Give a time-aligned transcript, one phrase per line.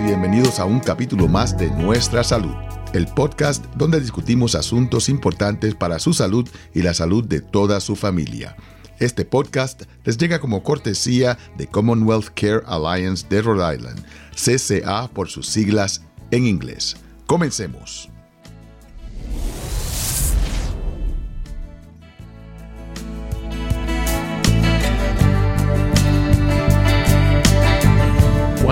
[0.00, 2.54] y bienvenidos a un capítulo más de Nuestra Salud,
[2.94, 7.94] el podcast donde discutimos asuntos importantes para su salud y la salud de toda su
[7.94, 8.56] familia.
[8.98, 14.04] Este podcast les llega como cortesía de Commonwealth Care Alliance de Rhode Island,
[14.34, 16.96] CCA por sus siglas en inglés.
[17.26, 18.13] Comencemos.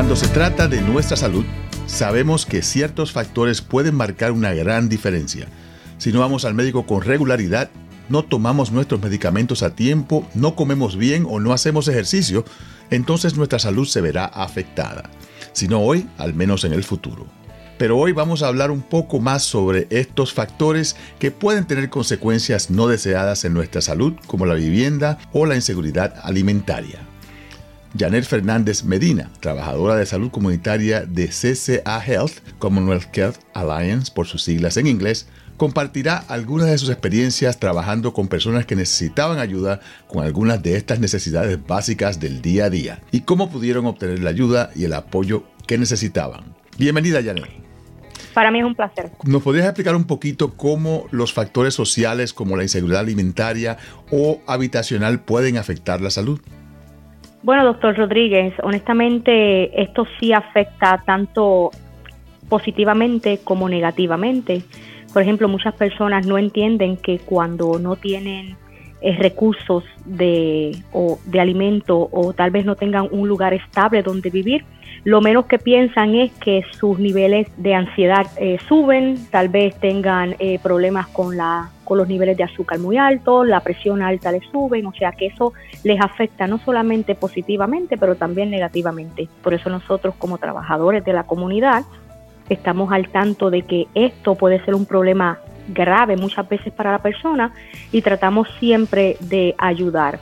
[0.03, 1.45] Cuando se trata de nuestra salud,
[1.87, 5.47] sabemos que ciertos factores pueden marcar una gran diferencia.
[5.97, 7.71] Si no vamos al médico con regularidad,
[8.09, 12.45] no tomamos nuestros medicamentos a tiempo, no comemos bien o no hacemos ejercicio,
[12.91, 15.09] entonces nuestra salud se verá afectada.
[15.53, 17.29] Si no hoy, al menos en el futuro.
[17.79, 22.71] Pero hoy vamos a hablar un poco más sobre estos factores que pueden tener consecuencias
[22.71, 27.12] no deseadas en nuestra salud, como la vivienda o la inseguridad alimentaria.
[27.99, 34.43] Janet Fernández Medina, trabajadora de salud comunitaria de CCA Health, Commonwealth Care Alliance por sus
[34.43, 40.25] siglas en inglés, compartirá algunas de sus experiencias trabajando con personas que necesitaban ayuda con
[40.25, 44.71] algunas de estas necesidades básicas del día a día y cómo pudieron obtener la ayuda
[44.75, 46.55] y el apoyo que necesitaban.
[46.79, 47.45] Bienvenida, Janet.
[48.33, 49.11] Para mí es un placer.
[49.25, 53.77] ¿Nos podrías explicar un poquito cómo los factores sociales como la inseguridad alimentaria
[54.11, 56.41] o habitacional pueden afectar la salud?
[57.43, 61.71] Bueno, doctor Rodríguez, honestamente esto sí afecta tanto
[62.49, 64.63] positivamente como negativamente.
[65.13, 68.57] Por ejemplo, muchas personas no entienden que cuando no tienen
[69.01, 74.31] eh, recursos de, o de alimento o tal vez no tengan un lugar estable donde
[74.31, 74.65] vivir,
[75.05, 80.37] lo menos que piensan es que sus niveles de ansiedad eh, suben, tal vez tengan
[80.39, 84.45] eh, problemas con, la, con los niveles de azúcar muy altos, la presión alta les
[84.51, 89.29] suben, o sea que eso les afecta no solamente positivamente, pero también negativamente.
[89.43, 91.83] Por eso nosotros como trabajadores de la comunidad
[92.49, 96.99] estamos al tanto de que esto puede ser un problema grave muchas veces para la
[96.99, 97.53] persona
[97.91, 100.21] y tratamos siempre de ayudar.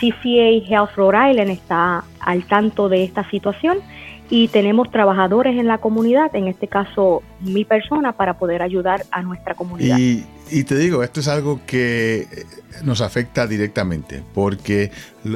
[0.00, 3.78] CCA Health Rhode Island está al tanto de esta situación
[4.28, 9.22] y tenemos trabajadores en la comunidad, en este caso mi persona, para poder ayudar a
[9.22, 9.98] nuestra comunidad.
[9.98, 12.26] Y, te digo, esto es algo que
[12.84, 14.90] nos afecta directamente, porque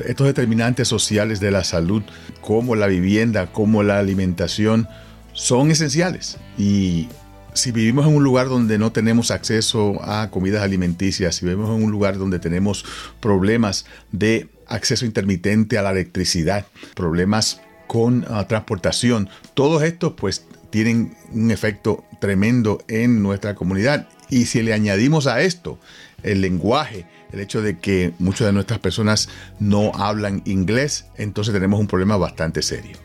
[0.06, 2.02] estos determinantes sociales de la salud,
[2.40, 4.88] como la vivienda, como la alimentación,
[5.32, 6.38] son esenciales.
[6.58, 7.08] Y
[7.54, 11.84] si vivimos en un lugar donde no tenemos acceso a comidas alimenticias, si vivimos en
[11.84, 12.84] un lugar donde tenemos
[13.20, 19.28] problemas de acceso intermitente a la electricidad, problemas con ah, transportación.
[19.54, 24.06] Todos estos pues tienen un efecto tremendo en nuestra comunidad.
[24.28, 25.76] Y si le añadimos a esto
[26.22, 29.28] el lenguaje, el hecho de que muchas de nuestras personas
[29.58, 32.96] no hablan inglés, entonces tenemos un problema bastante serio.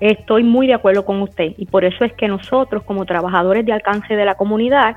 [0.00, 3.74] Estoy muy de acuerdo con usted y por eso es que nosotros como trabajadores de
[3.74, 4.96] alcance de la comunidad,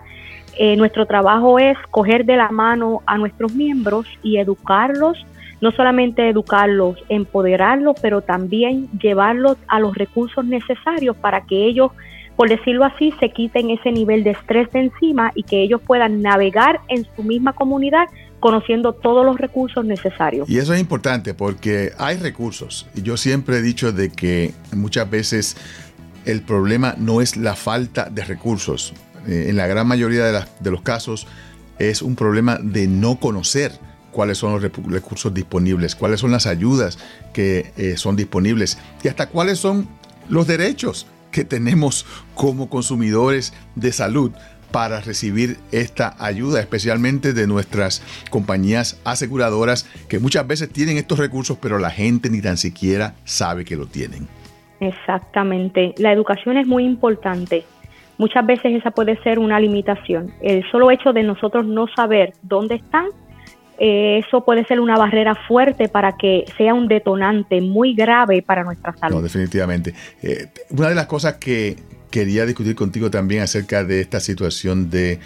[0.57, 5.17] eh, nuestro trabajo es coger de la mano a nuestros miembros y educarlos
[5.63, 11.91] no solamente educarlos, empoderarlos, pero también llevarlos a los recursos necesarios para que ellos,
[12.35, 16.21] por decirlo así, se quiten ese nivel de estrés de encima y que ellos puedan
[16.21, 18.09] navegar en su misma comunidad
[18.41, 20.49] conociendo todos los recursos necesarios.
[20.49, 22.85] Y eso es importante porque hay recursos.
[23.01, 25.55] Yo siempre he dicho de que muchas veces
[26.25, 28.93] el problema no es la falta de recursos.
[29.29, 31.25] Eh, en la gran mayoría de, de los casos
[31.79, 33.71] es un problema de no conocer
[34.13, 36.97] cuáles son los recursos disponibles, cuáles son las ayudas
[37.33, 39.89] que eh, son disponibles y hasta cuáles son
[40.29, 44.31] los derechos que tenemos como consumidores de salud
[44.71, 51.57] para recibir esta ayuda, especialmente de nuestras compañías aseguradoras que muchas veces tienen estos recursos,
[51.61, 54.27] pero la gente ni tan siquiera sabe que lo tienen.
[54.79, 57.65] Exactamente, la educación es muy importante.
[58.17, 60.31] Muchas veces esa puede ser una limitación.
[60.41, 63.07] El solo hecho de nosotros no saber dónde están
[63.85, 68.63] eh, eso puede ser una barrera fuerte para que sea un detonante muy grave para
[68.63, 69.17] nuestra salud.
[69.17, 69.93] No, definitivamente.
[70.21, 71.75] Eh, una de las cosas que
[72.09, 75.19] quería discutir contigo también acerca de esta situación de,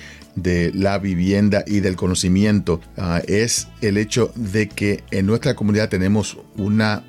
[0.73, 6.39] la vivienda y del conocimiento ah, es el hecho de que en nuestra comunidad tenemos
[6.57, 7.03] una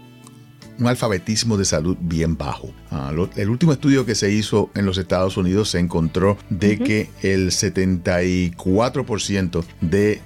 [0.79, 2.71] un alfabetismo de salud bien bajo.
[2.91, 7.11] Ah, el último estudio que se hizo en los Estados Unidos se encontró de que
[7.23, 10.21] el 74% de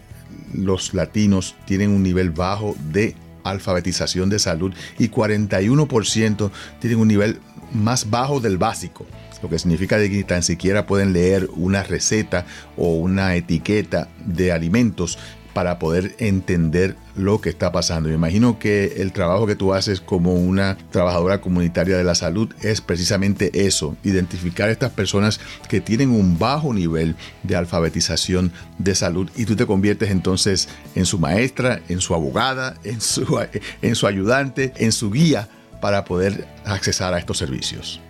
[0.53, 3.15] los latinos tienen un nivel bajo de
[3.45, 6.51] alfabetización de salud y 41%
[6.81, 7.41] tienen un nivel
[7.73, 9.07] más bajo del básico,
[9.43, 12.47] lo que significa que ni tan siquiera pueden leer una receta
[12.77, 15.19] o una etiqueta de alimentos
[15.53, 18.09] para poder entender lo que está pasando.
[18.09, 22.55] Me imagino que el trabajo que tú haces como una trabajadora comunitaria de la salud
[22.63, 28.95] es precisamente eso, identificar a estas personas que tienen un bajo nivel de alfabetización de
[28.95, 33.39] salud y tú te conviertes entonces en su maestra, en su abogada, en su,
[33.83, 35.49] en su ayudante, en su guía
[35.81, 38.01] para poder accesar a estos servicios.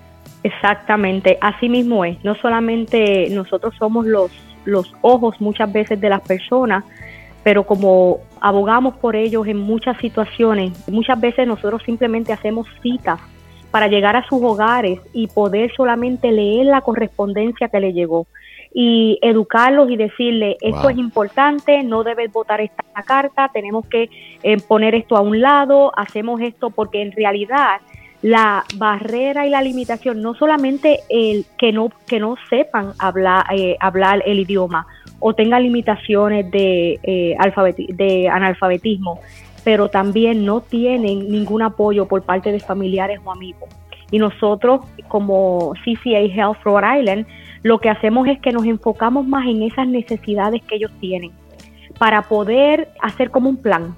[0.45, 2.23] Exactamente, así mismo es.
[2.25, 4.31] No solamente nosotros somos los,
[4.65, 6.85] los ojos muchas veces de las personas,
[7.43, 13.21] pero como abogamos por ellos en muchas situaciones, muchas veces nosotros simplemente hacemos citas
[13.71, 18.27] para llegar a sus hogares y poder solamente leer la correspondencia que le llegó
[18.75, 24.09] y educarlos y decirle esto es importante, no debes votar esta carta, tenemos que
[24.43, 27.81] eh, poner esto a un lado, hacemos esto porque en realidad
[28.23, 33.77] la barrera y la limitación no solamente el que no que no sepan hablar eh,
[33.81, 34.87] hablar el idioma
[35.19, 37.37] o tengan limitaciones de eh,
[37.89, 39.21] de analfabetismo
[39.65, 43.69] pero también no tienen ningún apoyo por parte de familiares o amigos.
[44.11, 47.27] Y nosotros como CCA Health Rhode Island
[47.63, 51.31] lo que hacemos es que nos enfocamos más en esas necesidades que ellos tienen
[51.99, 53.95] para poder hacer como un plan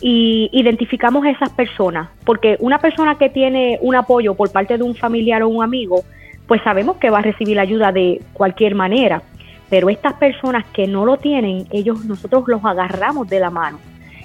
[0.00, 4.82] y identificamos a esas personas, porque una persona que tiene un apoyo por parte de
[4.82, 6.02] un familiar o un amigo,
[6.46, 9.22] pues sabemos que va a recibir ayuda de cualquier manera,
[9.68, 13.78] pero estas personas que no lo tienen, ellos nosotros los agarramos de la mano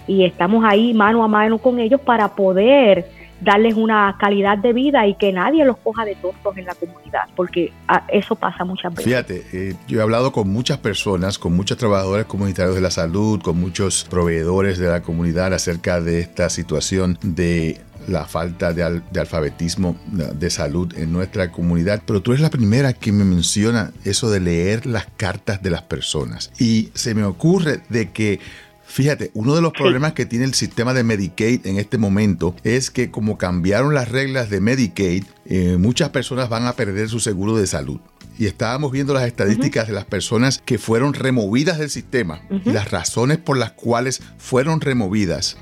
[0.07, 3.05] y estamos ahí mano a mano con ellos para poder
[3.41, 7.23] darles una calidad de vida y que nadie los coja de tontos en la comunidad,
[7.35, 9.05] porque ah, eso pasa muchas veces.
[9.05, 13.41] Fíjate, eh, yo he hablado con muchas personas, con muchos trabajadores comunitarios de la salud,
[13.41, 19.19] con muchos proveedores de la comunidad acerca de esta situación de la falta de, de,
[19.19, 24.29] alfabetismo de salud en nuestra comunidad, pero tú eres la primera que me menciona eso
[24.29, 26.51] de leer las cartas de las personas.
[26.59, 28.39] Y se me ocurre de que
[28.87, 32.91] Fíjate, uno de los problemas que tiene el sistema de Medicaid en este momento es
[32.91, 37.57] que como cambiaron las reglas de Medicaid, eh, muchas personas van a perder su seguro
[37.57, 37.99] de salud.
[38.37, 42.91] Y estábamos viendo las estadísticas de las personas que fueron removidas del sistema y las
[42.91, 45.57] razones por las cuales fueron removidas.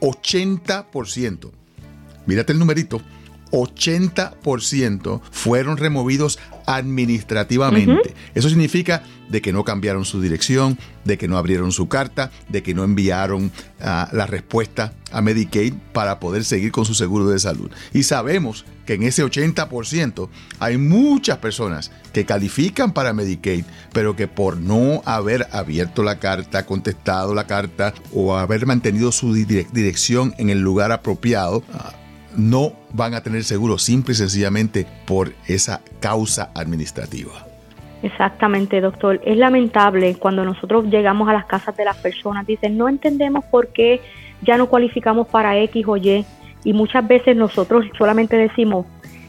[0.00, 1.50] 80%.
[2.26, 3.00] Mírate el numerito.
[3.50, 8.14] 80% fueron removidos administrativamente.
[8.34, 12.62] Eso significa de que no cambiaron su dirección, de que no abrieron su carta, de
[12.62, 13.50] que no enviaron
[13.80, 17.70] ah, la respuesta a Medicaid para poder seguir con su seguro de salud.
[17.94, 20.28] Y sabemos que en ese 80%
[20.58, 26.66] hay muchas personas que califican para Medicaid, pero que por no haber abierto la carta,
[26.66, 31.92] contestado la carta o haber mantenido su dirección en el lugar apropiado, ah,
[32.38, 37.32] no van a tener seguro simple y sencillamente por esa causa administrativa.
[38.02, 39.20] Exactamente, doctor.
[39.24, 43.68] Es lamentable cuando nosotros llegamos a las casas de las personas, dicen, no entendemos por
[43.68, 44.00] qué
[44.42, 46.24] ya no cualificamos para X o Y.
[46.64, 48.86] Y muchas veces nosotros solamente decimos,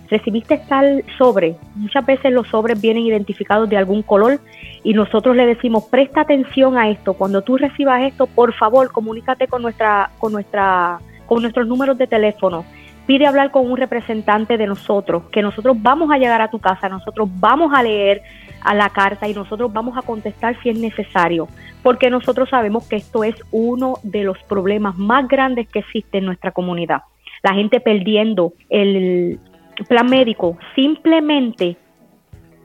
[0.09, 1.55] recibiste tal sobre.
[1.75, 4.39] Muchas veces los sobres vienen identificados de algún color
[4.83, 7.13] y nosotros le decimos, presta atención a esto.
[7.13, 12.05] Cuando tú recibas esto, por favor, comunícate con nuestra, con nuestra, con nuestros números de
[12.05, 12.65] teléfono
[13.09, 16.89] pide hablar con un representante de nosotros, que nosotros vamos a llegar a tu casa,
[16.89, 18.21] nosotros vamos a leer
[18.61, 21.47] a la carta y nosotros vamos a contestar si es necesario,
[21.81, 26.25] porque nosotros sabemos que esto es uno de los problemas más grandes que existe en
[26.25, 27.01] nuestra comunidad.
[27.41, 29.39] La gente perdiendo el
[29.87, 31.77] plan médico simplemente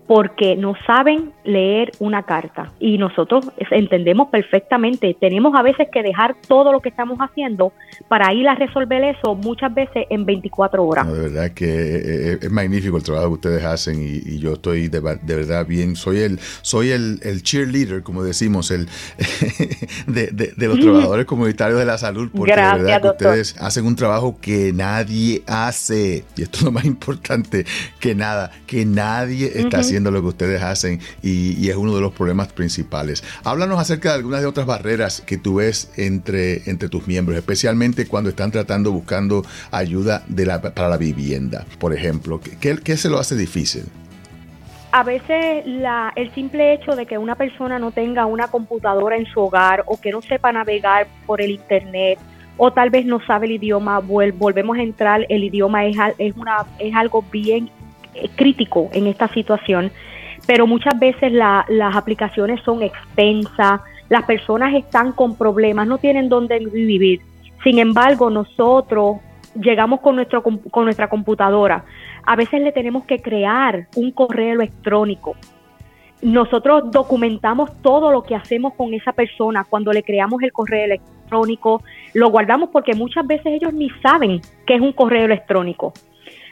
[0.07, 2.73] porque no saben leer una carta.
[2.79, 7.73] Y nosotros entendemos perfectamente, tenemos a veces que dejar todo lo que estamos haciendo
[8.09, 11.11] para ir a resolver eso muchas veces en 24 horas.
[11.11, 14.89] de verdad que eh, eh, es, magnífico el trabajo que ustedes hacen y, yo estoy
[14.89, 18.87] de, verdad bien, soy el, soy el, cheerleader, como decimos, el
[20.07, 24.37] de, los trabajadores comunitarios de la salud, porque de verdad que ustedes hacen un trabajo
[24.41, 26.25] que nadie hace.
[26.37, 27.65] Y esto es lo más importante
[28.01, 32.13] que nada, que nadie está haciendo lo que ustedes hacen y, es uno de los
[32.13, 33.25] problemas principales.
[33.45, 38.07] Háblanos acerca de algunas de otras barreras que tú ves entre, entre tus miembros, especialmente
[38.07, 42.41] cuando están tratando, buscando ayuda de la, para la vivienda, por ejemplo.
[42.61, 43.85] ¿Qué, qué se lo hace difícil?
[44.93, 49.27] a veces la, el simple hecho de que una persona no tenga una computadora en
[49.27, 52.21] su hogar o que no sepa navegar por el internet
[52.57, 56.65] o tal vez no sabe el idioma, volvemos a entrar, el idioma es, es, una,
[56.79, 57.69] es algo bien
[58.37, 59.91] crítico en esta situación,
[60.47, 66.59] pero muchas veces las aplicaciones son extensas, las personas están con problemas, no tienen dónde
[66.59, 67.21] vivir.
[67.63, 69.17] Sin embargo, nosotros
[69.55, 71.85] llegamos con, nuestro, con nuestra computadora.
[72.25, 75.37] A veces le tenemos que crear un correo electrónico
[76.25, 81.83] nosotros documentamos todo lo que hacemos con esa persona cuando le creamos el correo electrónico,
[82.15, 85.93] lo guardamos porque muchas veces ellos ni saben qué es un correo electrónico.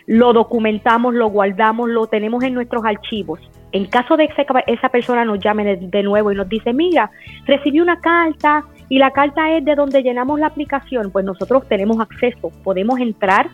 [0.06, 3.40] Lo documentamos, lo guardamos, lo tenemos en nuestros archivos.
[3.72, 7.10] En caso de que esa persona nos llame de, nuevo y nos dice, mira,
[7.46, 11.98] recibí una carta y la carta es de donde llenamos la aplicación, pues nosotros tenemos
[11.98, 13.48] acceso, podemos entrar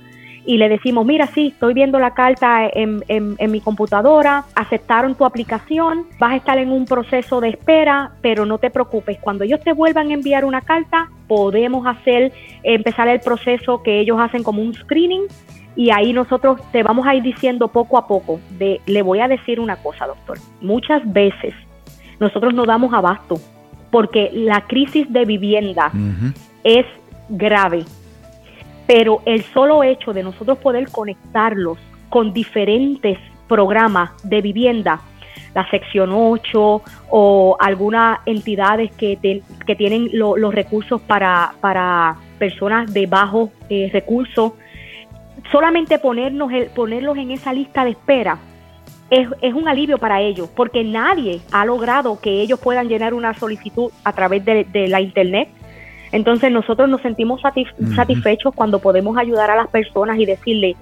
[0.44, 5.26] y le decimos, mira, sí, estoy viendo la carta en, en, mi computadora, aceptaron tu
[5.26, 9.60] aplicación, vas a estar en un proceso de espera, pero no te preocupes, cuando ellos
[9.60, 14.62] te vuelvan a enviar una carta, podemos hacer, empezar el proceso que ellos hacen como
[14.62, 15.26] un screening
[15.78, 19.28] y ahí nosotros te vamos a ir diciendo poco a poco, de, le voy a
[19.28, 21.54] decir una cosa, doctor, muchas veces
[22.20, 23.36] nosotros no damos abasto
[23.90, 25.90] porque la crisis de vivienda
[26.62, 26.84] es
[27.30, 27.84] grave
[28.88, 31.76] pero el solo hecho de nosotros poder conectarlos
[32.08, 35.02] con diferentes programas de vivienda,
[35.54, 43.04] la sección 8 o algunas entidades que, que tienen los recursos para, para personas de
[43.04, 44.52] bajo eh, recursos,
[45.50, 48.38] solamente ponernos el, ponerlos en esa lista de espera
[49.10, 53.32] es, es, un alivio para ellos, porque nadie ha logrado que ellos puedan llenar una
[53.34, 55.48] solicitud a través de, de la internet
[56.12, 60.76] entonces nosotros nos sentimos satisfechos cuando podemos ayudar a las personas y decirle,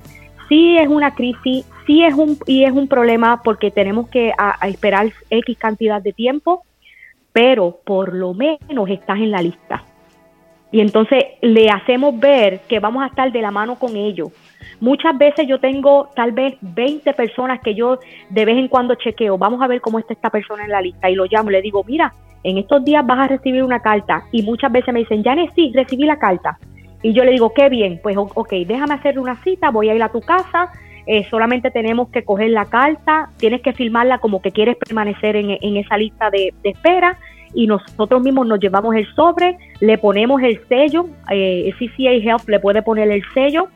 [0.48, 4.32] sí es una crisis, sí es un, y es un problema porque tenemos que
[4.62, 6.64] esperar X cantidad de tiempo,
[7.32, 9.84] pero por lo menos estás en la lista.
[10.70, 14.30] Y entonces le hacemos ver que vamos a estar de la mano con ellos.
[14.80, 17.98] Muchas veces yo tengo tal vez 20 personas que yo
[18.30, 21.08] de vez en cuando chequeo, vamos a ver cómo está esta persona en la lista
[21.10, 24.42] y lo llamo, le digo, mira, en estos días vas a recibir una carta y
[24.42, 26.58] muchas veces me dicen, Janet, sí, recibí la carta.
[27.02, 30.02] Y yo le digo, qué bien, pues ok, déjame hacer una cita, voy a ir
[30.02, 30.70] a tu casa,
[31.06, 35.76] eh, solamente tenemos que coger la carta, tienes que firmarla como que quieres permanecer en,
[35.76, 37.18] esa lista de, espera
[37.54, 42.58] y nosotros mismos nos llevamos el sobre, le ponemos el sello, eh, CCA Health le
[42.58, 43.68] puede poner el sello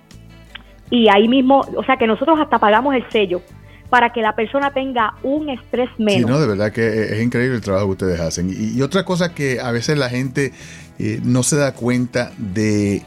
[0.90, 3.42] y ahí mismo, o sea que nosotros hasta pagamos el sello
[3.88, 6.20] para que la persona tenga un estrés menos.
[6.20, 8.50] Sí, no, de verdad que es increíble el trabajo que ustedes hacen.
[8.50, 10.52] Y, otra cosa que a veces la gente
[10.98, 13.02] eh, no se da cuenta de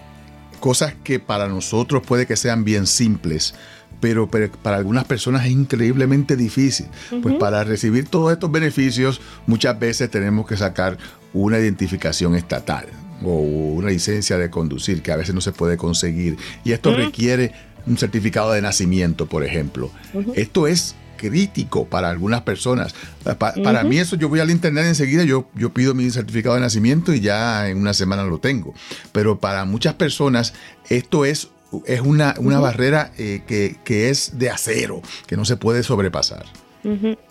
[0.60, 3.56] cosas que para nosotros puede que sean bien simples,
[4.00, 6.88] pero, para algunas personas es increíblemente difícil.
[7.22, 10.98] Pues para recibir todos estos beneficios muchas veces tenemos que sacar
[11.34, 12.88] una identificación estatal
[13.24, 16.38] o una licencia de conducir que a veces no se puede conseguir.
[16.66, 17.54] Y esto requiere
[17.88, 19.92] un certificado de nacimiento, por ejemplo.
[20.36, 22.94] Esto es crítico para algunas personas.
[23.38, 27.13] Para mí eso, yo voy al internet enseguida, yo, yo pido mi certificado de nacimiento
[27.13, 28.74] y ya en una semana lo tengo.
[29.12, 30.54] Pero para muchas personas
[30.90, 31.50] esto es,
[31.86, 36.46] es una, una barrera eh, que, que, es de acero, que no se puede sobrepasar.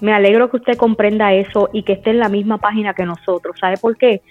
[0.00, 3.56] Me alegro que usted comprenda eso y que esté en la misma página que nosotros.
[3.61, 4.23] ¿Sabe por qué?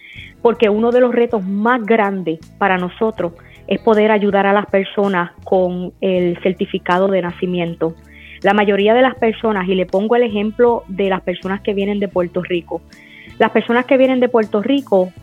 [0.41, 3.33] Porque uno de los retos más grandes para nosotros
[3.71, 7.95] es poder ayudar a las personas con el certificado de nacimiento.
[8.41, 12.01] La mayoría de las personas, y le pongo el ejemplo de las personas que vienen
[12.01, 12.81] de Puerto Rico,
[13.39, 15.13] las personas que vienen de Puerto Rico,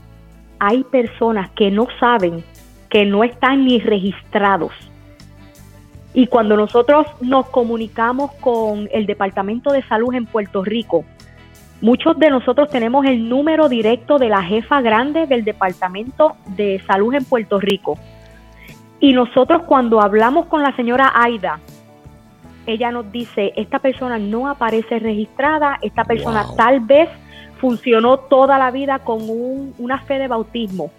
[0.59, 2.43] hay personas que no saben
[2.89, 4.73] que no están ni registrados.
[6.15, 11.05] Y cuando nosotros nos comunicamos con el Departamento de Salud en Puerto Rico,
[11.83, 17.13] muchos de nosotros tenemos el número directo de la jefa grande del Departamento de Salud
[17.13, 17.99] en Puerto Rico.
[19.01, 21.61] Y nosotros cuando hablamos con la señora Aida,
[22.67, 27.09] ella nos dice, esta persona no aparece registrada, esta persona tal vez
[27.61, 29.21] funcionó toda la vida con
[29.79, 30.91] una fe de bautismo.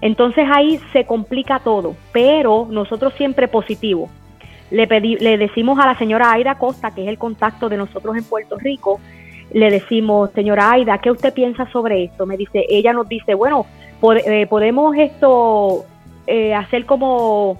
[0.00, 4.08] Entonces ahí se complica todo, pero nosotros siempre positivo.
[4.70, 8.24] Le, le decimos a la señora Aida Costa, que es el contacto de nosotros en
[8.24, 9.00] Puerto Rico,
[9.52, 12.26] le decimos, señora Aida, ¿qué usted piensa sobre esto?
[12.26, 13.66] Me dice, ella nos dice, bueno,
[14.26, 15.86] eh, podemos esto
[16.28, 17.58] eh, hacer como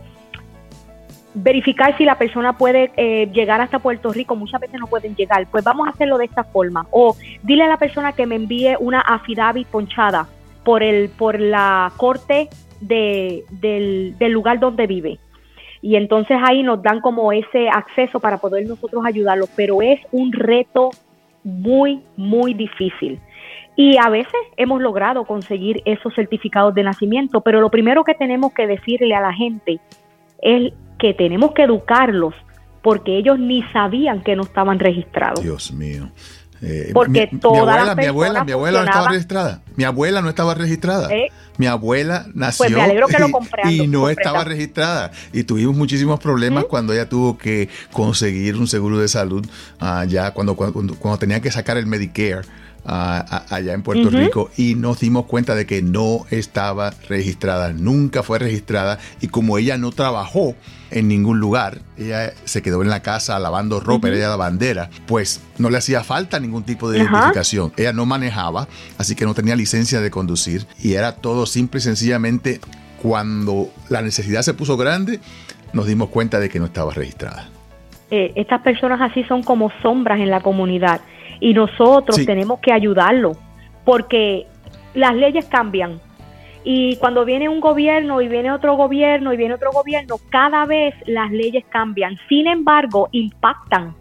[1.34, 5.46] verificar si la persona puede eh, llegar hasta Puerto Rico, muchas veces no pueden llegar,
[5.50, 6.86] pues vamos a hacerlo de esta forma.
[6.90, 10.28] O dile a la persona que me envíe una affidavit ponchada
[10.64, 12.48] por el por la corte
[12.80, 15.18] de, del, del lugar donde vive.
[15.80, 20.32] Y entonces ahí nos dan como ese acceso para poder nosotros ayudarlos, pero es un
[20.32, 20.90] reto
[21.44, 23.20] muy, muy difícil.
[23.80, 28.52] Y a veces hemos logrado conseguir esos certificados de nacimiento, pero lo primero que tenemos
[28.52, 29.78] que decirle a la gente
[30.42, 32.34] es que tenemos que educarlos
[32.82, 35.44] porque ellos ni sabían que no estaban registrados.
[35.44, 36.10] Dios mío.
[36.60, 39.62] Eh, Porque mi, mi abuela, mi abuela, mi abuela no estaba registrada.
[39.76, 41.08] Mi abuela no estaba registrada.
[41.14, 42.66] Eh, mi abuela nació
[43.70, 45.12] y, no estaba registrada.
[45.32, 49.46] Y tuvimos muchísimos problemas cuando ella tuvo que conseguir un seguro de salud,
[49.80, 52.42] uh, ya cuando, cuando, cuando tenía que sacar el Medicare
[52.88, 58.38] allá en Puerto Rico y nos dimos cuenta de que no estaba registrada, nunca fue
[58.38, 60.54] registrada y como ella no trabajó
[60.90, 65.42] en ningún lugar, ella se quedó en la casa lavando ropa, era la bandera, pues
[65.58, 67.72] no le hacía falta ningún tipo de identificación.
[67.76, 71.82] Ella no manejaba, así que no tenía licencia de conducir y era todo simple y
[71.82, 72.60] sencillamente
[73.02, 75.20] cuando la necesidad se puso grande,
[75.74, 77.50] nos dimos cuenta de que no estaba registrada.
[78.10, 81.02] Eh, estas personas así son como sombras en la comunidad
[81.40, 83.32] y nosotros tenemos que ayudarlo
[83.84, 84.46] porque
[84.94, 86.00] las leyes cambian
[86.64, 90.94] y cuando viene un gobierno y viene otro gobierno y viene otro gobierno, cada vez
[91.06, 92.18] las leyes cambian.
[92.28, 93.94] Sin embargo, impactan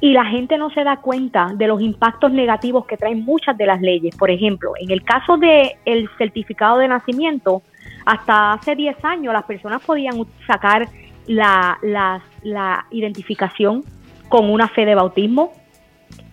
[0.00, 3.66] y la gente no se da cuenta de los impactos negativos que traen muchas de
[3.66, 4.14] las leyes.
[4.16, 7.62] Por ejemplo, en el caso del el certificado de nacimiento,
[8.04, 10.88] hasta hace 10 años las personas podían sacar
[11.26, 13.82] la, la, la identificación
[14.28, 15.52] con una fe de bautismo,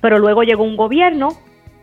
[0.06, 1.30] pero luego llegó un gobierno,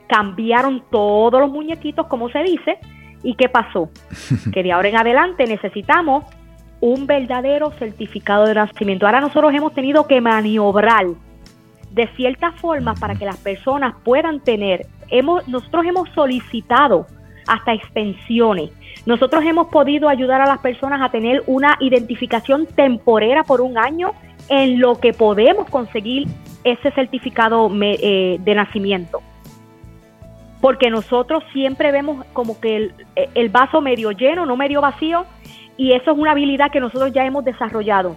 [0.07, 2.79] cambiaron todos los muñequitos, como se dice,
[3.25, 3.91] ¿y qué pasó?
[4.53, 6.23] que de ahora en adelante necesitamos
[6.81, 9.07] un verdadero certificado de nacimiento.
[9.07, 11.07] Ahora nosotros hemos tenido que maniobrar
[11.91, 17.09] de cierta forma para que las personas puedan tener, hemos, nosotros hemos solicitado
[17.49, 18.71] hasta extensiones.
[19.05, 24.13] Nosotros hemos podido ayudar a las personas a tener una identificación temporera por un año
[24.49, 26.29] en lo que podemos conseguir
[26.65, 29.21] ese certificado eh, de nacimiento.
[30.61, 32.93] Porque nosotros siempre vemos como que
[33.35, 35.25] el, vaso medio lleno, no medio vacío,
[35.77, 38.15] y eso es una habilidad que nosotros ya hemos desarrollado.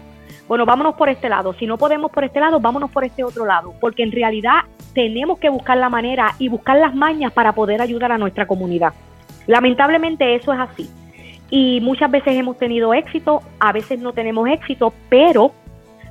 [0.48, 1.54] Bueno, vámonos por este lado.
[1.54, 3.74] Si no podemos por este lado, vámonos por este otro lado.
[3.80, 4.62] Porque en realidad
[4.94, 8.94] tenemos que buscar la manera y buscar las mañas para poder ayudar a nuestra comunidad.
[9.48, 10.90] Lamentablemente eso es así.
[11.50, 15.52] Y muchas veces hemos tenido éxito, a veces no tenemos éxito, pero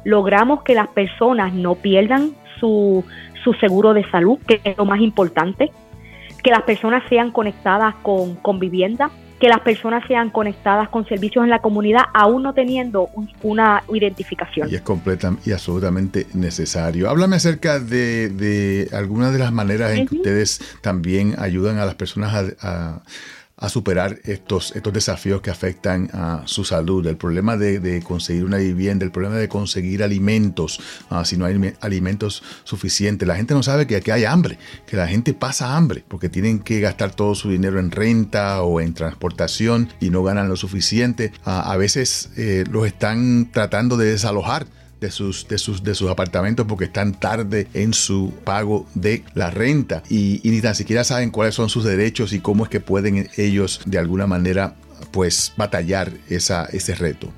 [0.04, 3.04] logramos que las personas no pierdan su,
[3.42, 5.70] su seguro de salud, que es lo más importante,
[6.42, 11.44] que las personas sean conectadas con, con vivienda, que las personas sean conectadas con servicios
[11.44, 13.09] en la comunidad, aún no teniendo
[13.42, 14.70] una identificación.
[14.70, 17.11] Y es completa y absolutamente necesario.
[17.11, 21.94] Háblame acerca de, de algunas de las maneras en que ustedes también ayudan a las
[21.94, 23.02] personas a a
[23.68, 29.05] superar estos, estos desafíos que afectan a su salud, el problema de, conseguir una vivienda,
[29.05, 33.27] el problema de conseguir alimentos, ah, si no hay alimentos suficientes.
[33.27, 36.61] La gente no sabe que aquí hay hambre, que la gente pasa hambre porque tienen
[36.61, 41.33] que gastar todo su dinero en renta o en transportación y no ganan lo suficiente.
[41.44, 44.66] Ah, a veces eh, los están tratando de desalojar
[45.05, 49.51] de sus, de sus, de sus apartamentos porque están tarde en su pago de la
[49.51, 53.29] renta y, ni tan siquiera saben cuáles son sus derechos y cómo es que pueden
[53.37, 54.77] ellos de alguna manera
[55.12, 57.29] pues batallar esa, ese reto.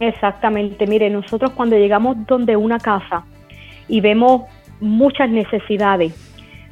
[0.00, 3.24] Exactamente, mire, nosotros cuando llegamos donde una casa
[3.86, 4.42] y vemos
[4.80, 6.12] muchas necesidades,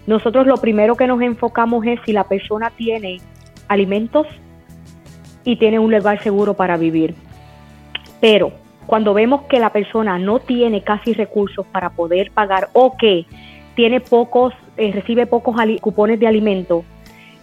[0.08, 3.20] nosotros lo primero que nos enfocamos es si la persona tiene
[3.68, 4.26] alimentos
[5.44, 7.14] y tiene un lugar seguro para vivir.
[8.20, 8.52] Pero
[8.90, 13.24] cuando vemos que la persona no tiene casi recursos para poder pagar o que
[13.76, 16.82] tiene pocos, eh, recibe pocos cupones de alimento,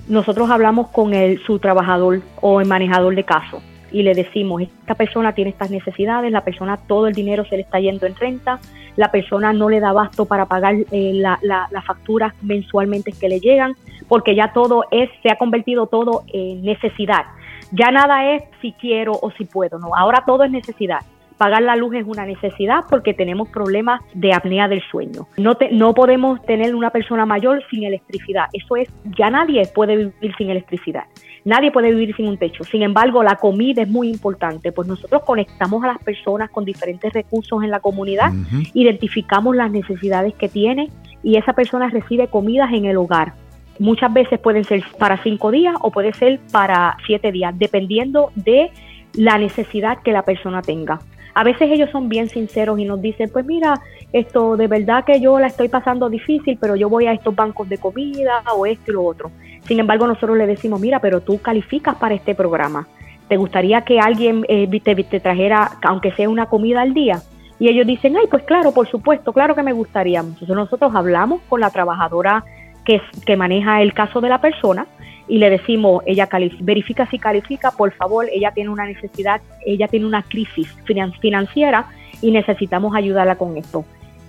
[0.10, 3.62] nosotros hablamos con el, su trabajador o el manejador de caso
[3.94, 7.62] y le decimos, esta persona tiene estas necesidades, la persona todo el dinero se le
[7.62, 8.60] está yendo en renta,
[8.98, 13.74] la persona no le da abasto para pagar eh, las facturas mensualmente que le llegan,
[14.10, 17.24] porque ya todo es, se ha convertido todo en necesidad.
[17.72, 21.00] Ya nada es si quiero o si puedo, no, ahora todo es necesidad.
[21.38, 25.28] Pagar la luz es una necesidad porque tenemos problemas de apnea del sueño.
[25.38, 28.45] No, no podemos tener una persona mayor sin electricidad.
[28.54, 31.04] Eso es, ya nadie puede vivir sin electricidad.
[31.45, 32.63] Nadie puede vivir sin un techo.
[32.63, 37.13] Sin embargo, la comida es muy importante, pues nosotros conectamos a las personas con diferentes
[37.13, 38.34] recursos en la comunidad,
[38.73, 40.89] identificamos las necesidades que tiene
[41.23, 43.34] y esa persona recibe comidas en el hogar.
[43.80, 48.71] Muchas veces pueden ser para cinco días o puede ser para siete días, dependiendo de
[49.13, 51.00] la necesidad que la persona tenga.
[51.38, 53.80] A veces ellos son bien sinceros y nos dicen, pues mira,
[54.12, 57.69] esto de verdad que yo la estoy pasando difícil, pero yo voy a estos bancos
[57.69, 59.30] de comida o esto y lo otro.
[59.67, 62.88] Sin embargo, nosotros le decimos, mira, pero tú calificas para este programa.
[63.28, 67.21] ¿Te gustaría que alguien eh, te, trajera, aunque sea una comida al día?
[67.60, 70.21] Y ellos dicen, ay, pues claro, por supuesto, claro que me gustaría.
[70.21, 72.45] Entonces nosotros hablamos con la trabajadora
[72.84, 74.88] que, que maneja el caso de la persona
[75.28, 80.06] y le decimos, ella verifica si califica, por favor, ella tiene una necesidad, ella tiene
[80.06, 81.88] una crisis financiera
[82.22, 83.86] y necesitamos ayudarla con esto.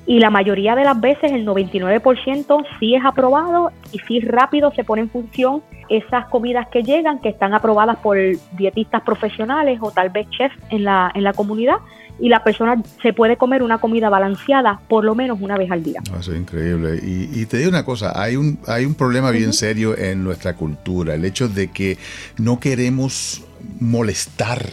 [0.06, 4.82] y la mayoría de las veces, el 99% sí es aprobado y sí rápido se
[4.82, 8.16] pone en función esas comidas que llegan, que están aprobadas por
[8.52, 11.76] dietistas profesionales o tal vez chefs en la, en la comunidad
[12.18, 15.83] y la persona se puede comer una comida balanceada por lo menos una vez al
[15.83, 16.02] día.
[16.18, 17.00] Eso es increíble.
[17.02, 21.14] Y, te digo una cosa, hay un, hay un problema bien serio en nuestra cultura,
[21.14, 21.98] el hecho de que
[22.37, 23.44] no queremos
[23.81, 24.66] molestar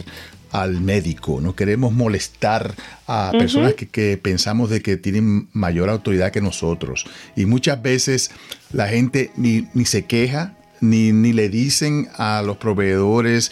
[0.52, 2.74] al médico, no queremos molestar
[3.06, 7.06] a personas que, pensamos de que tienen mayor autoridad que nosotros.
[7.34, 8.30] Y muchas veces
[8.72, 13.50] la gente ni, ni se queja, ni, ni, le dicen a los proveedores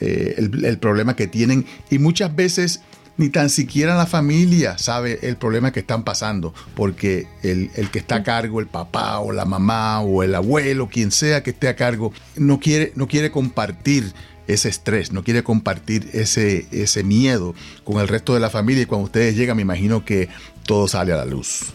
[0.00, 1.66] eh, el, el, problema que tienen.
[1.90, 2.82] Y muchas veces
[3.16, 7.98] ni tan siquiera la familia sabe el problema que están pasando, porque el, el, que
[7.98, 11.68] está a cargo, el papá o la mamá o el abuelo, quien sea que esté
[11.68, 14.12] a cargo, no quiere, no quiere compartir
[14.46, 18.86] ese estrés, no quiere compartir ese, ese miedo con el resto de la familia y
[18.86, 20.28] cuando ustedes llegan me imagino que
[20.66, 21.72] todo sale a la luz.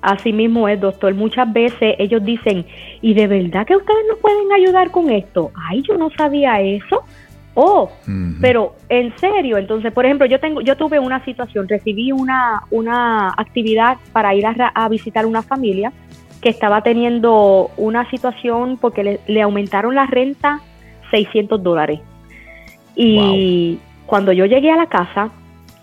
[0.00, 1.12] Así mismo es, doctor.
[1.14, 2.64] Muchas veces ellos dicen,
[3.02, 5.50] ¿y de verdad que ustedes nos pueden ayudar con esto?
[5.54, 7.04] Ay, yo no sabía eso.
[7.60, 7.90] Oh,
[8.40, 13.30] pero en serio, entonces, por ejemplo, yo tengo, yo tuve una situación, recibí una, una
[13.36, 15.92] actividad para ir a, a visitar una familia
[16.40, 20.60] que estaba teniendo una situación porque le, le aumentaron la renta
[21.10, 21.98] 600 dólares.
[22.94, 25.30] Y cuando yo llegué a la casa,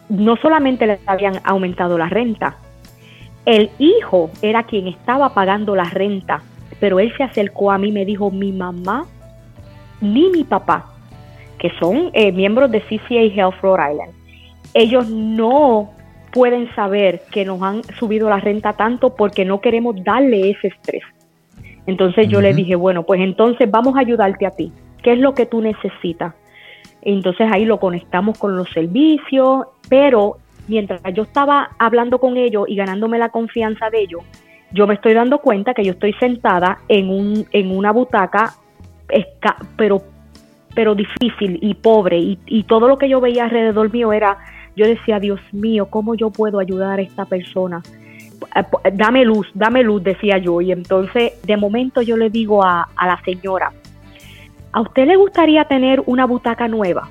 [0.07, 2.55] no solamente le habían aumentado la renta,
[3.45, 6.41] el hijo era quien estaba pagando la renta,
[6.79, 9.07] pero él se acercó a mí y me dijo, mi mamá
[9.99, 10.94] ni mi papá,
[11.59, 14.13] que son eh, miembros de CCA Health Rhode Island,
[14.73, 15.91] ellos no
[16.31, 21.03] pueden saber que nos han subido la renta tanto porque no queremos darle ese estrés.
[21.87, 24.71] Entonces yo le dije, bueno, pues entonces vamos a ayudarte a ti.
[25.01, 26.33] ¿Qué es lo que tú necesitas?
[27.01, 30.37] Entonces ahí lo conectamos con los servicios, pero
[30.67, 34.23] mientras yo estaba hablando con ellos y ganándome la confianza de ellos,
[34.71, 38.55] yo me estoy dando cuenta que yo estoy sentada en, un, en una butaca,
[39.77, 40.01] pero,
[40.75, 44.37] pero difícil y pobre, y, y todo lo que yo veía alrededor mío era,
[44.75, 47.81] yo decía, Dios mío, ¿cómo yo puedo ayudar a esta persona?
[48.93, 50.61] Dame luz, dame luz, decía yo.
[50.61, 53.71] Y entonces, de momento yo le digo a, a la señora,
[54.71, 57.09] ¿a usted le gustaría tener una butaca nueva?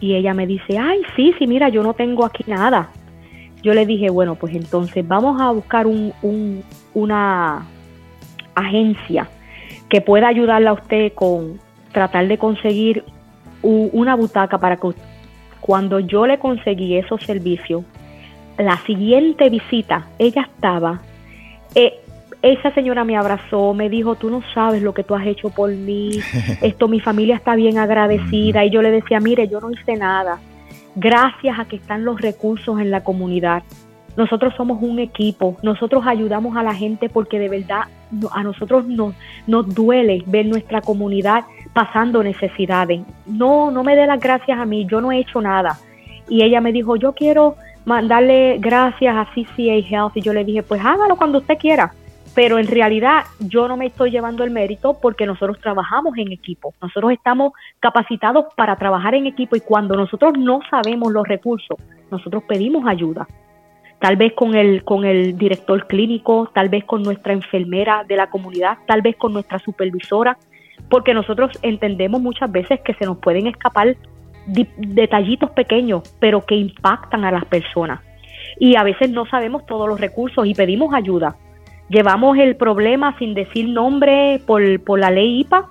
[0.00, 2.88] Y ella me dice, ay, sí, sí, mira, yo no tengo aquí nada.
[3.62, 7.64] Yo le dije, bueno, pues entonces vamos a buscar un, una
[8.54, 9.28] agencia
[9.88, 11.60] que pueda ayudarle a usted con
[11.92, 13.04] tratar de conseguir
[13.62, 14.88] una butaca para que
[15.60, 17.84] cuando yo le conseguí esos servicios,
[18.58, 21.00] la siguiente visita, ella estaba
[21.74, 22.02] eh,
[22.42, 25.70] esa señora me abrazó, me dijo, tú no sabes lo que tú has hecho por
[25.70, 26.18] mí,
[26.60, 28.64] esto, mi familia está bien agradecida.
[28.64, 30.40] Y yo le decía, mire, yo no hice nada.
[30.96, 33.62] Gracias a que están los recursos en la comunidad.
[34.16, 37.84] Nosotros somos un equipo, nosotros ayudamos a la gente porque de verdad
[38.32, 39.14] a nosotros nos,
[39.46, 43.02] nos duele ver nuestra comunidad pasando necesidades.
[43.26, 45.78] No, no me dé las gracias a mí, yo no he hecho nada.
[46.28, 50.16] Y ella me dijo, yo quiero mandarle gracias a CCA Health.
[50.16, 51.92] Y yo le dije, pues hágalo cuando usted quiera
[52.34, 56.74] pero en realidad yo no me estoy llevando el mérito porque nosotros trabajamos en equipo,
[56.80, 61.78] nosotros estamos capacitados para trabajar en equipo y cuando nosotros no sabemos los recursos,
[62.10, 63.26] nosotros pedimos ayuda.
[63.98, 68.30] Tal vez con el, con el director clínico, tal vez con nuestra enfermera de la
[68.30, 70.36] comunidad, tal vez con nuestra supervisora,
[70.88, 73.96] porque nosotros entendemos muchas veces que se nos pueden escapar
[74.46, 78.00] detallitos pequeños, pero que impactan a las personas.
[78.58, 81.36] Y a veces no sabemos todos los recursos y pedimos ayuda
[81.92, 85.70] llevamos el problema sin decir nombre por, por la ley IPA,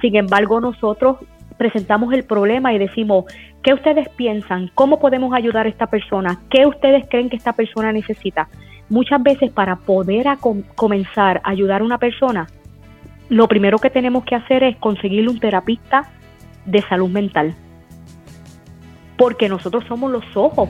[0.00, 1.18] sin embargo nosotros
[1.58, 3.24] presentamos el problema y decimos,
[3.62, 4.70] ¿qué ustedes piensan?
[4.74, 6.38] ¿Cómo podemos ayudar a esta persona?
[6.50, 8.48] ¿Qué ustedes creen que esta persona necesita?
[8.88, 10.26] Muchas veces para poder
[10.76, 12.46] comenzar a ayudar a una persona,
[13.28, 16.10] lo primero que tenemos que hacer es conseguirle un terapista
[16.64, 17.54] de salud mental.
[19.16, 20.68] Porque nosotros somos los ojos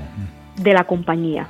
[0.57, 1.49] de la compañía.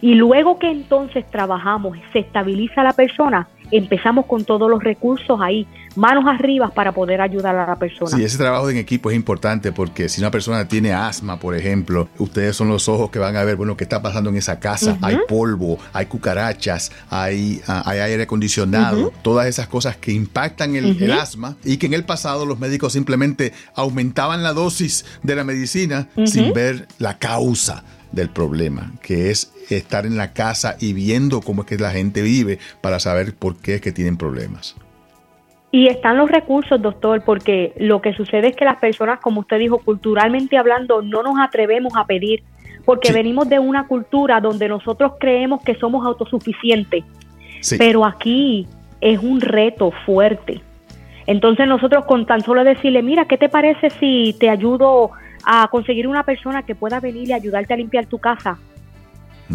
[0.00, 5.66] Y luego que entonces trabajamos, se estabiliza la persona, empezamos con todos los recursos ahí,
[5.96, 8.16] manos arriba para poder ayudar a la persona.
[8.16, 12.08] Sí, ese trabajo en equipo es importante porque si una persona tiene asma, por ejemplo,
[12.18, 14.96] ustedes son los ojos que van a ver, bueno, qué está pasando en esa casa.
[15.02, 21.12] Hay polvo, hay cucarachas, hay, ah, hay aire acondicionado, todas esas cosas que impactan el,
[21.12, 26.08] asma y que en el pasado los médicos simplemente aumentaban la dosis de la medicina
[26.24, 31.62] sin ver la causa del problema, que es estar en la casa y viendo cómo
[31.62, 34.76] es que la gente vive para saber por qué es que tienen problemas.
[35.70, 39.58] Y están los recursos, doctor, porque lo que sucede es que las personas, como usted
[39.58, 42.42] dijo, culturalmente hablando, no nos atrevemos a pedir
[42.86, 47.04] porque venimos de una cultura donde nosotros creemos que somos autosuficientes,
[47.76, 48.66] pero aquí
[49.02, 50.62] es un reto fuerte.
[51.26, 55.10] Entonces nosotros con tan solo decirle, mira, ¿qué te parece si te ayudo
[55.44, 58.58] a conseguir una persona que pueda venir y ayudarte a limpiar tu casa?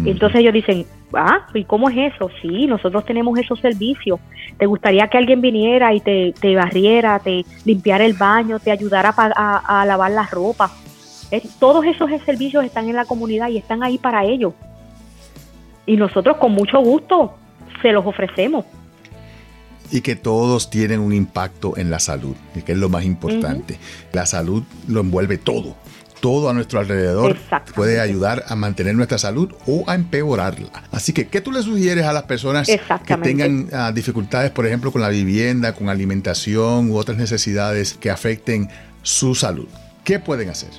[0.04, 2.28] entonces ellos dicen, ah, ¿y cómo es eso?
[2.42, 4.18] Sí, nosotros tenemos esos servicios.
[4.58, 9.14] ¿Te gustaría que alguien viniera y te, te barriera, te limpiara el baño, te ayudara
[9.16, 10.70] a, lavar la ropa?
[11.58, 14.52] todos esos servicios están en la comunidad y están ahí para ellos.
[15.86, 17.34] Y nosotros con mucho gusto
[17.82, 18.64] se los ofrecemos
[19.90, 23.78] y que todos tienen un impacto en la salud, que es lo más importante.
[24.12, 25.76] La salud lo envuelve todo.
[26.20, 27.36] Todo a nuestro alrededor
[27.74, 30.70] puede ayudar a mantener nuestra salud o a empeorarla.
[30.90, 34.90] Así que, ¿qué tú le sugieres a las personas que tengan ah, dificultades, por ejemplo,
[34.90, 38.70] con la vivienda, con alimentación u otras necesidades que afecten
[39.02, 39.68] su salud?
[40.02, 40.70] ¿Qué pueden hacer?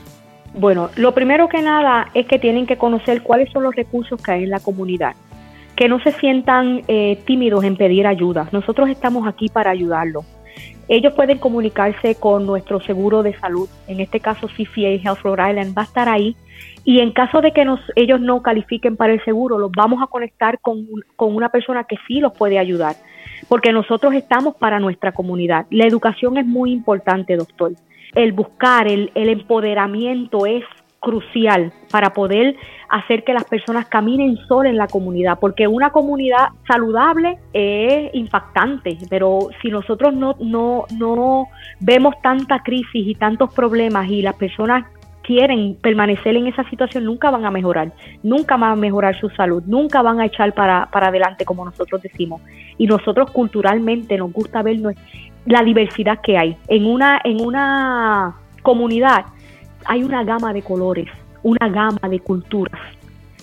[0.56, 4.32] Bueno, lo primero que nada es que tienen que conocer cuáles son los recursos que
[4.32, 5.16] hay en la comunidad
[5.76, 8.48] que no se sientan eh, tímidos en pedir ayuda.
[8.52, 10.26] Nosotros estamos aquí para ayudarlos.
[10.88, 15.76] Ellos pueden comunicarse con nuestro seguro de salud, en este caso CFA Health Rhode Island
[15.76, 16.36] va a estar ahí
[16.86, 20.08] y en caso de que nos, ellos no califiquen para el seguro, los vamos a
[20.08, 20.86] conectar con,
[21.16, 22.96] con una persona que sí los puede ayudar,
[23.50, 25.66] porque nosotros estamos para nuestra comunidad.
[25.72, 27.72] La educación es muy importante, doctor.
[28.14, 30.64] El buscar, el, el empoderamiento es
[31.06, 32.56] crucial para poder
[32.90, 38.98] hacer que las personas caminen solas en la comunidad, porque una comunidad saludable es impactante,
[39.08, 41.48] pero si nosotros no, no, no
[41.80, 44.86] vemos tanta crisis y tantos problemas y las personas
[45.22, 47.92] quieren permanecer en esa situación nunca van a mejorar,
[48.24, 52.02] nunca van a mejorar su salud, nunca van a echar para, para adelante como nosotros
[52.02, 52.42] decimos.
[52.78, 54.78] Y nosotros culturalmente nos gusta ver
[55.46, 56.58] la diversidad que hay.
[56.68, 59.26] En una, en una comunidad
[59.86, 61.08] hay una gama de colores,
[61.44, 62.80] una gama de culturas.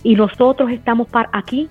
[0.02, 1.68] Y nosotros estamos aquí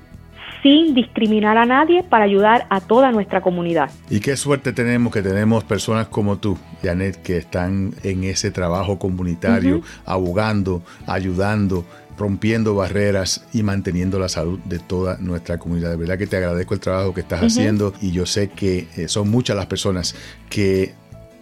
[0.64, 3.90] sin discriminar a nadie para ayudar a toda nuestra comunidad.
[4.10, 9.00] Y qué suerte tenemos que tenemos personas como tú, Janet, que están en ese trabajo
[9.00, 11.84] comunitario, abogando, ayudando,
[12.18, 15.92] rompiendo barreras y manteniendo la salud de toda nuestra comunidad.
[15.92, 19.08] De verdad que te agradezco el trabajo que estás haciendo y yo sé que eh,
[19.08, 20.16] son muchas las personas
[20.50, 20.94] que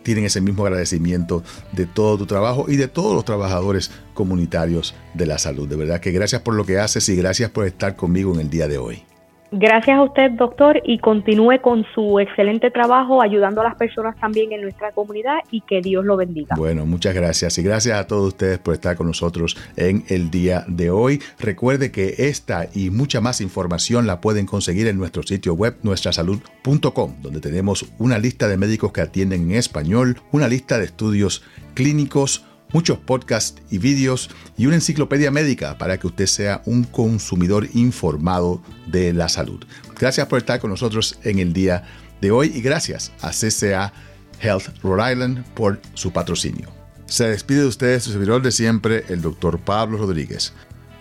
[0.03, 5.25] tienen ese mismo agradecimiento de todo tu trabajo y de todos los trabajadores comunitarios de
[5.25, 5.67] la salud.
[5.67, 8.49] De verdad que gracias por lo que haces y gracias por estar conmigo en el
[8.49, 9.03] día de hoy.
[9.51, 14.51] Gracias a usted, doctor, y continúe con su excelente trabajo ayudando a las personas también
[14.51, 16.55] en nuestra comunidad y que Dios lo bendiga.
[16.55, 20.65] Bueno, muchas gracias y gracias a todos ustedes por estar con nosotros en el día
[20.67, 21.19] de hoy.
[21.39, 27.15] Recuerde que esta y mucha más información la pueden conseguir en nuestro sitio web nuestrasalud.com,
[27.21, 32.45] donde tenemos una lista de médicos que atienden en español, una lista de estudios clínicos,
[32.71, 38.61] muchos podcasts y vídeos y una enciclopedia médica para que usted sea un consumidor informado
[38.87, 39.63] de la salud.
[39.99, 41.83] Gracias por estar con nosotros en el día
[42.21, 43.93] de hoy y gracias a CCA
[44.41, 46.69] Health Rhode Island por su patrocinio.
[47.05, 50.53] Se despide de ustedes su servidor de siempre, el doctor Pablo Rodríguez.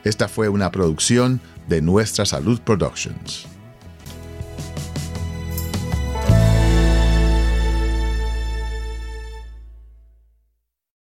[0.04, 3.46] Esta fue una producción de Nuestra Salud Productions.